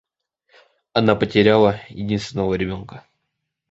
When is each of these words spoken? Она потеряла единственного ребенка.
Она 0.93 1.15
потеряла 1.15 1.79
единственного 1.89 2.55
ребенка. 2.55 3.05